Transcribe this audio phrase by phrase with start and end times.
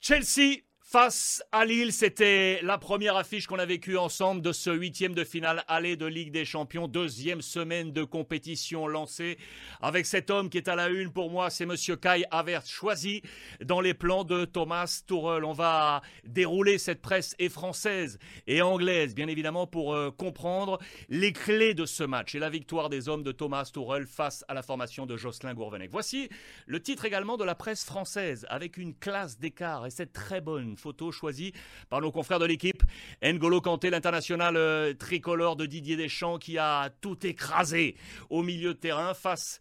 [0.00, 5.14] Chelsea Face à Lille, c'était la première affiche qu'on a vécue ensemble de ce huitième
[5.14, 6.88] de finale aller de Ligue des Champions.
[6.88, 9.36] Deuxième semaine de compétition lancée
[9.82, 13.20] avec cet homme qui est à la une pour moi, c'est Monsieur Kai Havertz, choisi
[13.62, 15.44] dans les plans de Thomas Tuchel.
[15.44, 20.78] On va dérouler cette presse et française et anglaise, bien évidemment, pour euh, comprendre
[21.10, 24.54] les clés de ce match et la victoire des hommes de Thomas Tuchel face à
[24.54, 25.90] la formation de Jocelyn Gourvenec.
[25.90, 26.30] Voici
[26.64, 30.77] le titre également de la presse française avec une classe d'écart et cette très bonne
[30.78, 31.52] photo choisie
[31.88, 32.82] par nos confrères de l'équipe.
[33.22, 37.96] N'Golo Kanté, l'international euh, tricolore de Didier Deschamps, qui a tout écrasé
[38.30, 39.60] au milieu de terrain face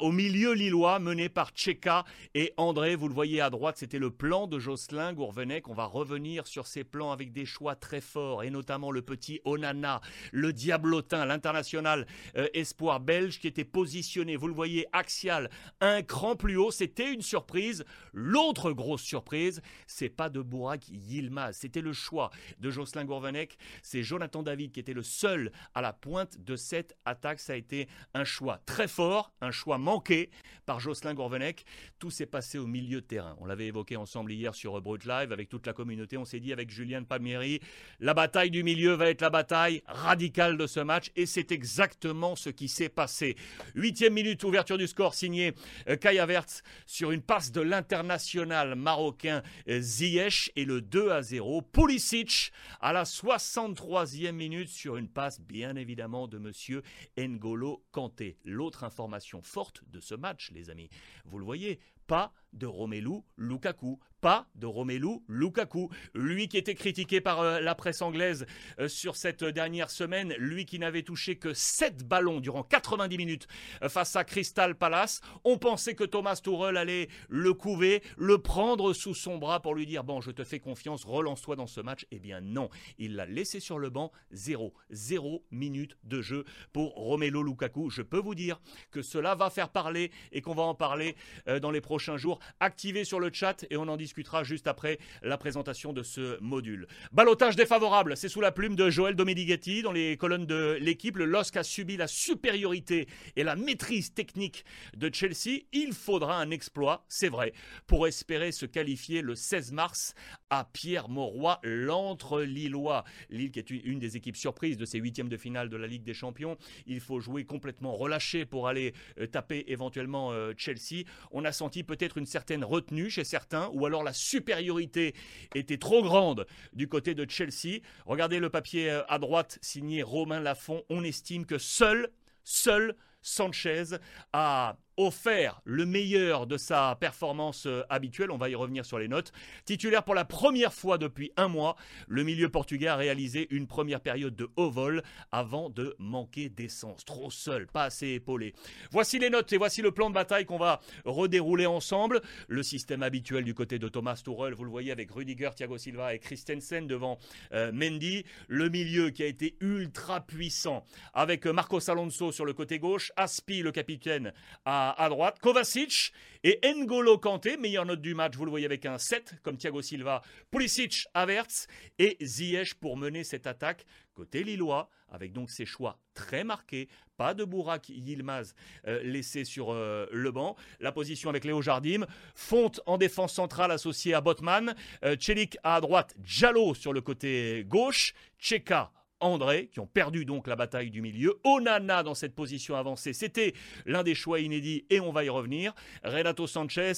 [0.00, 2.94] au milieu lillois mené par Tcheka et André.
[2.94, 5.68] Vous le voyez à droite, c'était le plan de Jocelyn Gourvenec.
[5.68, 9.40] On va revenir sur ces plans avec des choix très forts et notamment le petit
[9.44, 16.02] Onana, le Diablotin, l'international euh, espoir belge qui était positionné, vous le voyez, axial, un
[16.02, 16.70] cran plus haut.
[16.70, 17.84] C'était une surprise.
[18.12, 21.56] L'autre grosse surprise, c'est pas de Bourak Yilmaz.
[21.56, 23.56] C'était le choix de Jocelyn Gourvenec.
[23.82, 27.40] C'est Jonathan David qui était le seul à la pointe de cette attaque.
[27.40, 30.30] Ça a été un choix très fort, un choix manqué
[30.66, 31.64] par Jocelyn Gourvenec.
[31.98, 33.36] Tout s'est passé au milieu de terrain.
[33.40, 36.16] On l'avait évoqué ensemble hier sur Brut Live avec toute la communauté.
[36.16, 37.60] On s'est dit avec Julien Palmieri,
[38.00, 41.10] la bataille du milieu va être la bataille radicale de ce match.
[41.16, 43.36] Et c'est exactement ce qui s'est passé.
[43.74, 45.54] Huitième minute, ouverture du score signé
[45.88, 51.62] euh, Kai Havertz sur une passe de l'international marocain Ziyech et le 2 à 0.
[51.62, 56.82] Pulisic à la 63e minute sur une passe bien évidemment de monsieur
[57.16, 58.38] N'Golo Kanté.
[58.44, 60.88] L'autre information forte de ce match, les amis,
[61.24, 65.90] vous le voyez, pas de Romelu Lukaku pas de Romelu Lukaku.
[66.14, 68.46] Lui qui était critiqué par euh, la presse anglaise
[68.78, 73.48] euh, sur cette dernière semaine, lui qui n'avait touché que 7 ballons durant 90 minutes
[73.82, 75.20] euh, face à Crystal Palace.
[75.44, 79.86] On pensait que Thomas Tuchel allait le couver, le prendre sous son bras pour lui
[79.86, 82.06] dire bon, je te fais confiance, relance-toi dans ce match.
[82.12, 86.94] Eh bien non, il l'a laissé sur le banc, 0 0 minutes de jeu pour
[86.94, 87.90] Romelu Lukaku.
[87.90, 88.60] Je peux vous dire
[88.92, 91.16] que cela va faire parler et qu'on va en parler
[91.60, 92.38] dans les prochains jours.
[92.60, 96.38] Activez sur le chat et on en discute discutera juste après la présentation de ce
[96.42, 96.86] module.
[97.12, 101.16] Balotage défavorable, c'est sous la plume de Joël Domedighetti dans les colonnes de l'équipe.
[101.16, 105.62] Le LOSC a subi la supériorité et la maîtrise technique de Chelsea.
[105.72, 107.54] Il faudra un exploit, c'est vrai,
[107.86, 110.14] pour espérer se qualifier le 16 mars
[110.52, 113.04] à Pierre-Mauroy, l'entre-Lillois.
[113.30, 116.04] Lille qui est une des équipes surprises de ces huitièmes de finale de la Ligue
[116.04, 116.58] des Champions.
[116.86, 121.04] Il faut jouer complètement relâché pour aller euh, taper éventuellement euh, Chelsea.
[121.30, 125.14] On a senti peut-être une certaine retenue chez certains, ou alors la supériorité
[125.54, 127.80] était trop grande du côté de Chelsea.
[128.04, 130.82] Regardez le papier euh, à droite signé Romain Lafont.
[130.90, 132.10] On estime que seul,
[132.44, 133.96] seul Sanchez
[134.34, 134.76] a
[135.06, 138.30] offert le meilleur de sa performance euh, habituelle.
[138.30, 139.32] On va y revenir sur les notes.
[139.64, 141.76] Titulaire pour la première fois depuis un mois,
[142.06, 145.02] le milieu portugais a réalisé une première période de haut vol
[145.32, 147.04] avant de manquer d'essence.
[147.04, 148.54] Trop seul, pas assez épaulé.
[148.90, 152.20] Voici les notes et voici le plan de bataille qu'on va redérouler ensemble.
[152.48, 156.14] Le système habituel du côté de Thomas Tuchel, vous le voyez avec Rudiger, Thiago Silva
[156.14, 157.18] et Christensen devant
[157.52, 158.24] euh, Mendy.
[158.48, 163.62] Le milieu qui a été ultra puissant avec Marcos Alonso sur le côté gauche, Aspi
[163.62, 164.32] le capitaine
[164.64, 166.12] à à, droite, Kovacic
[166.44, 169.82] et N'Golo Kanté, meilleure note du match, vous le voyez avec un 7, comme Thiago
[169.82, 171.66] Silva, Pulisic, Avertz
[171.98, 177.34] et Ziyech pour mener cette attaque côté lillois, avec donc ses choix très marqués, pas
[177.34, 178.54] de Bourak Yilmaz
[178.86, 183.70] euh, laissé sur euh, le banc, la position avec Léo Jardim, Fonte en défense centrale
[183.70, 184.74] associé à Botman,
[185.04, 185.16] euh,
[185.62, 188.90] à droite, Jallo sur le côté gauche, Cheka
[189.22, 191.40] André, qui ont perdu donc la bataille du milieu.
[191.44, 193.54] Onana dans cette position avancée, c'était
[193.86, 195.74] l'un des choix inédits et on va y revenir.
[196.04, 196.92] Renato Sanchez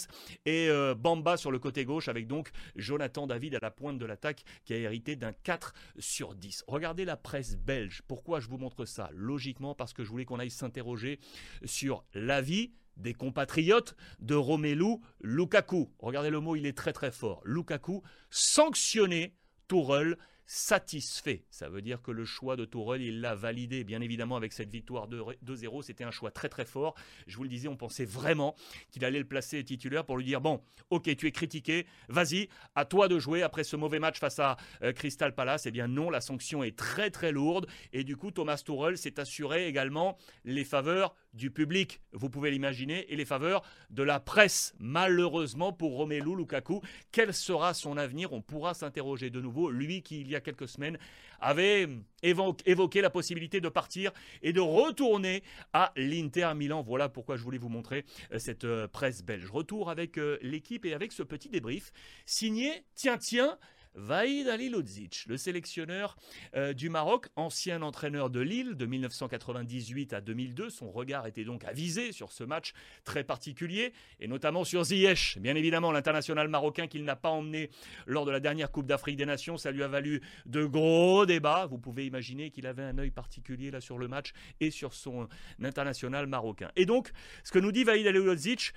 [0.46, 4.06] et euh, Bamba sur le côté gauche avec donc Jonathan David à la pointe de
[4.06, 6.64] l'attaque qui a hérité d'un 4 sur 10.
[6.66, 8.02] Regardez la presse belge.
[8.08, 9.10] Pourquoi je vous montre ça?
[9.12, 11.20] Logiquement parce que je voulais qu'on aille s'interroger
[11.64, 15.90] sur l'avis des compatriotes de Romelu Lukaku.
[15.98, 17.40] Regardez le mot, il est très très fort.
[17.44, 19.34] Lukaku sanctionné
[19.68, 20.16] Tourelle
[20.46, 21.44] satisfait.
[21.50, 23.84] Ça veut dire que le choix de Tourelle, il l'a validé.
[23.84, 26.94] Bien évidemment, avec cette victoire 2-0, c'était un choix très très fort.
[27.26, 28.54] Je vous le disais, on pensait vraiment
[28.90, 32.84] qu'il allait le placer titulaire pour lui dire bon, ok, tu es critiqué, vas-y, à
[32.84, 35.66] toi de jouer après ce mauvais match face à euh, Crystal Palace.
[35.66, 39.18] Eh bien non, la sanction est très très lourde et du coup, Thomas Tourelle s'est
[39.20, 44.74] assuré également les faveurs du public, vous pouvez l'imaginer, et les faveurs de la presse.
[44.78, 46.80] Malheureusement pour Romelu Lukaku,
[47.12, 48.32] quel sera son avenir?
[48.32, 50.98] On pourra s'interroger de nouveau, lui qui il y a quelques semaines
[51.40, 51.88] avait
[52.22, 55.42] évoqué la possibilité de partir et de retourner
[55.72, 56.82] à l'Inter Milan.
[56.82, 59.50] Voilà pourquoi je voulais vous montrer euh, cette euh, presse belge.
[59.50, 61.92] Retour avec euh, l'équipe et avec ce petit débrief
[62.24, 63.58] signé, tiens, tiens,
[63.94, 66.16] Vaïd Alilodzic, le sélectionneur
[66.56, 70.68] euh, du Maroc, ancien entraîneur de Lille de 1998 à 2002.
[70.68, 72.72] Son regard était donc avisé sur ce match
[73.04, 77.70] très particulier et notamment sur Ziyech, bien évidemment l'international marocain qu'il n'a pas emmené
[78.06, 79.56] lors de la dernière Coupe d'Afrique des Nations.
[79.56, 81.66] Ça lui a valu de gros débats.
[81.66, 85.28] Vous pouvez imaginer qu'il avait un œil particulier là sur le match et sur son
[85.62, 86.70] international marocain.
[86.74, 87.12] Et donc,
[87.44, 88.72] ce que nous dit Vaïd Alilodzic,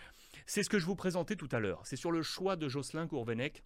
[0.46, 1.81] c'est ce que je vous présentais tout à l'heure.
[1.86, 3.63] C'est sur le choix de Jocelyn Courvenec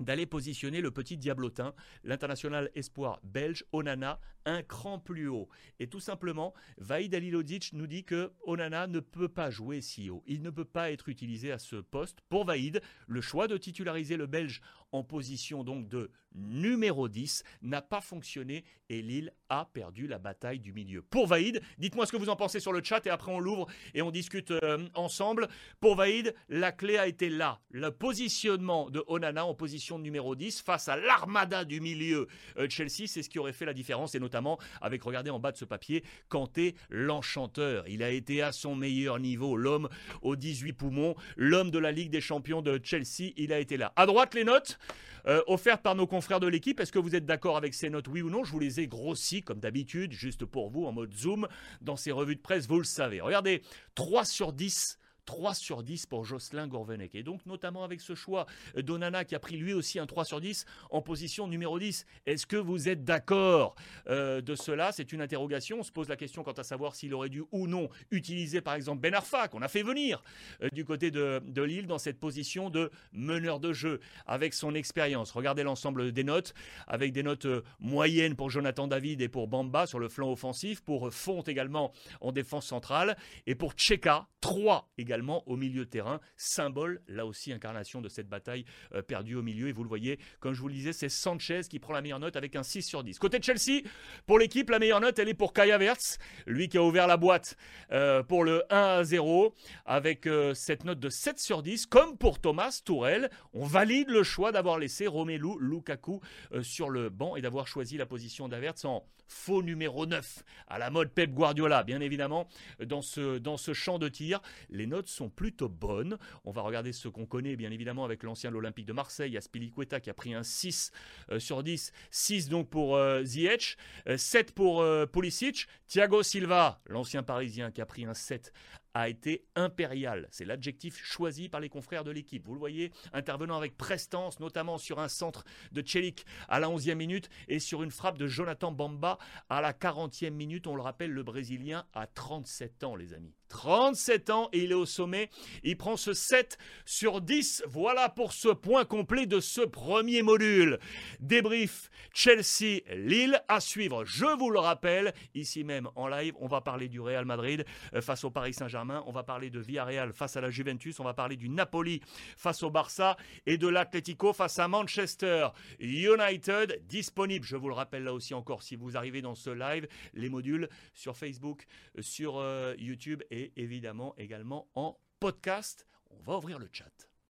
[0.00, 1.74] d'aller positionner le petit diablotin,
[2.04, 5.48] l'international espoir belge Onana, un cran plus haut.
[5.78, 10.22] Et tout simplement, Vaïd Alilodic nous dit que Onana ne peut pas jouer si haut.
[10.26, 12.20] Il ne peut pas être utilisé à ce poste.
[12.28, 14.60] Pour Vaïd, le choix de titulariser le Belge
[14.92, 20.60] en position donc de numéro 10 n'a pas fonctionné et Lille a perdu la bataille
[20.60, 21.02] du milieu.
[21.02, 23.66] Pour Vaïd, dites-moi ce que vous en pensez sur le chat et après on l'ouvre
[23.94, 25.48] et on discute euh, ensemble.
[25.80, 27.60] Pour Vaïd, la clé a été là.
[27.70, 33.06] Le positionnement de Onana en position numéro 10 face à l'armada du milieu euh, Chelsea,
[33.06, 35.64] c'est ce qui aurait fait la différence et notamment avec, regardez en bas de ce
[35.64, 37.86] papier, Kanté, l'enchanteur.
[37.88, 39.88] Il a été à son meilleur niveau, l'homme
[40.22, 43.92] aux 18 poumons, l'homme de la Ligue des Champions de Chelsea, il a été là.
[43.96, 44.77] À droite, les notes.
[45.26, 46.80] Euh, offertes par nos confrères de l'équipe.
[46.80, 48.44] Est-ce que vous êtes d'accord avec ces notes, oui ou non?
[48.44, 51.48] Je vous les ai grossies, comme d'habitude, juste pour vous, en mode zoom,
[51.82, 53.20] dans ces revues de presse, vous le savez.
[53.20, 53.62] Regardez,
[53.94, 54.98] 3 sur 10
[55.28, 57.14] 3 sur 10 pour Jocelyn Gourvenec.
[57.14, 60.40] Et donc, notamment avec ce choix d'Onana qui a pris lui aussi un 3 sur
[60.40, 62.06] 10 en position numéro 10.
[62.24, 63.74] Est-ce que vous êtes d'accord
[64.08, 64.90] euh, de cela?
[64.90, 65.80] C'est une interrogation.
[65.80, 68.72] On se pose la question quant à savoir s'il aurait dû ou non utiliser par
[68.72, 70.22] exemple Ben Arfa, qu'on a fait venir
[70.62, 74.74] euh, du côté de, de Lille dans cette position de meneur de jeu avec son
[74.74, 75.32] expérience.
[75.32, 76.54] Regardez l'ensemble des notes,
[76.86, 80.80] avec des notes euh, moyennes pour Jonathan David et pour Bamba sur le flanc offensif,
[80.80, 81.92] pour Font également
[82.22, 87.52] en défense centrale, et pour Tcheka, 3 également au milieu de terrain, symbole, là aussi
[87.52, 89.68] incarnation de cette bataille euh, perdue au milieu.
[89.68, 92.20] Et vous le voyez, comme je vous le disais, c'est Sanchez qui prend la meilleure
[92.20, 93.18] note avec un 6 sur 10.
[93.18, 93.82] Côté de Chelsea,
[94.26, 97.16] pour l'équipe, la meilleure note, elle est pour Kaya Verts, lui qui a ouvert la
[97.16, 97.56] boîte
[97.92, 99.54] euh, pour le 1 à 0,
[99.86, 101.86] avec euh, cette note de 7 sur 10.
[101.86, 106.20] Comme pour Thomas Tourelle, on valide le choix d'avoir laissé Romelu Lukaku
[106.62, 110.90] sur le banc et d'avoir choisi la position d'Avertz en faux numéro 9, à la
[110.90, 112.48] mode Pep Guardiola, bien évidemment,
[112.84, 114.40] dans ce, dans ce champ de tir.
[114.70, 116.18] Les notes sont plutôt bonnes.
[116.44, 120.00] On va regarder ce qu'on connaît, bien évidemment, avec l'ancien de l'Olympique de Marseille, Aspilicueta,
[120.00, 120.90] qui a pris un 6
[121.30, 121.92] euh, sur 10.
[122.10, 123.76] 6 donc pour euh, Ziyech,
[124.16, 125.66] 7 euh, pour Pulisic.
[125.86, 128.52] Thiago Silva, l'ancien parisien, qui a pris un 7
[128.94, 130.26] a été impérial.
[130.32, 132.44] C'est l'adjectif choisi par les confrères de l'équipe.
[132.44, 136.94] Vous le voyez, intervenant avec prestance, notamment sur un centre de Chelik à la 11e
[136.94, 139.18] minute et sur une frappe de Jonathan Bamba
[139.48, 140.66] à la 40e minute.
[140.66, 143.37] On le rappelle, le Brésilien a 37 ans, les amis.
[143.48, 145.30] 37 ans et il est au sommet.
[145.62, 147.64] Il prend ce 7 sur 10.
[147.66, 150.78] Voilà pour ce point complet de ce premier module.
[151.20, 154.04] Débrief Chelsea-Lille à suivre.
[154.04, 157.64] Je vous le rappelle, ici même en live, on va parler du Real Madrid
[157.94, 159.02] euh, face au Paris Saint-Germain.
[159.06, 161.00] On va parler de Villarreal face à la Juventus.
[161.00, 162.00] On va parler du Napoli
[162.36, 163.16] face au Barça
[163.46, 165.48] et de l'Atlético face à Manchester
[165.80, 166.82] United.
[166.88, 170.28] Disponible, je vous le rappelle là aussi encore, si vous arrivez dans ce live, les
[170.28, 171.66] modules sur Facebook,
[172.00, 175.86] sur euh, YouTube et évidemment également en podcast.
[176.10, 177.07] On va ouvrir le chat.